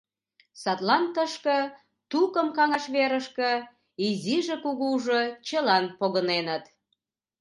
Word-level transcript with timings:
Садлан 0.61 1.05
тышке, 1.15 1.59
тукым 2.11 2.47
каҥаш 2.57 2.85
верышке, 2.95 3.51
изиже-кугужо 4.05 5.19
чылан 5.47 5.85
погыненыт. 5.99 6.63